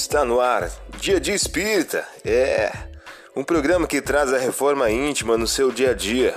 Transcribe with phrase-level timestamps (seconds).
[0.00, 0.70] Está no ar,
[1.00, 2.06] Dia de Espírita.
[2.24, 2.70] É
[3.34, 6.34] um programa que traz a reforma íntima no seu dia a dia.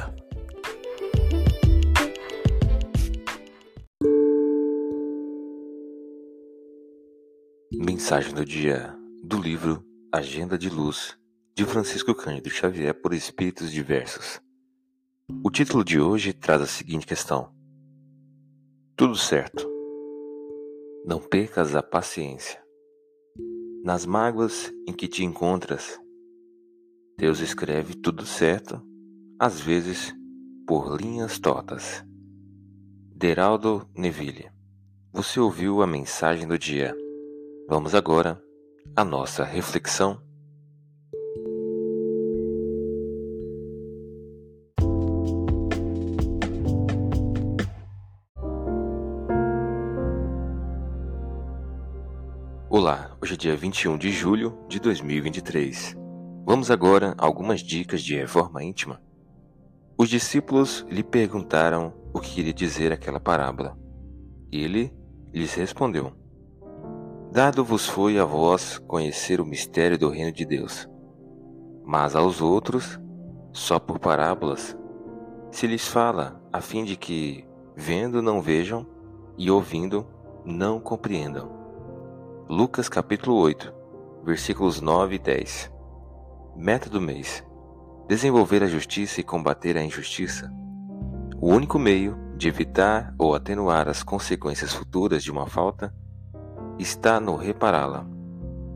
[7.72, 11.16] Mensagem do dia do livro Agenda de Luz
[11.56, 14.42] de Francisco Cândido Xavier por Espíritos Diversos.
[15.44, 17.54] O título de hoje traz a seguinte questão:
[18.98, 19.70] Tudo certo.
[21.06, 22.61] Não percas a paciência.
[23.84, 26.00] Nas mágoas em que te encontras,
[27.18, 28.80] Deus escreve tudo certo,
[29.40, 30.14] às vezes
[30.68, 32.06] por linhas tortas.
[33.16, 34.52] Deraldo Neville,
[35.12, 36.96] você ouviu a mensagem do dia.
[37.68, 38.40] Vamos agora
[38.96, 40.22] à nossa reflexão.
[52.74, 55.94] Olá, hoje é dia 21 de julho de 2023.
[56.46, 59.02] Vamos agora a algumas dicas de reforma íntima.
[59.98, 63.78] Os discípulos lhe perguntaram o que queria dizer aquela parábola.
[64.50, 64.90] Ele
[65.34, 66.14] lhes respondeu:
[67.30, 70.88] Dado-vos foi a vós conhecer o mistério do reino de Deus,
[71.84, 72.98] mas aos outros,
[73.52, 74.78] só por parábolas,
[75.52, 78.88] se lhes fala, a fim de que, vendo, não vejam,
[79.38, 80.08] e ouvindo,
[80.46, 81.61] não compreendam.
[82.54, 83.74] Lucas capítulo 8,
[84.26, 85.72] versículos 9 e 10.
[86.54, 87.42] Meta do mês:
[88.10, 90.52] desenvolver a justiça e combater a injustiça.
[91.40, 95.96] O único meio de evitar ou atenuar as consequências futuras de uma falta
[96.78, 98.06] está no repará-la,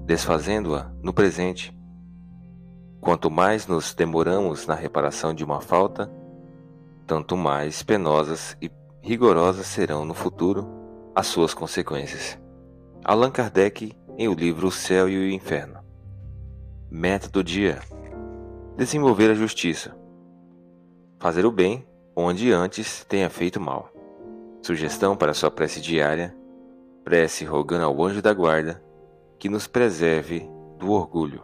[0.06, 1.78] desfazendo-a no presente.
[3.02, 6.10] Quanto mais nos demoramos na reparação de uma falta,
[7.06, 10.66] tanto mais penosas e rigorosas serão no futuro
[11.14, 12.45] as suas consequências.
[13.08, 15.78] Allan Kardec em o livro O Céu e o Inferno.
[16.90, 17.80] Meta do dia:
[18.76, 19.96] desenvolver a justiça.
[21.20, 23.92] Fazer o bem onde antes tenha feito mal.
[24.64, 26.36] Sugestão para sua prece diária:
[27.04, 28.84] prece rogando ao anjo da guarda
[29.38, 30.50] que nos preserve
[30.80, 31.44] do orgulho.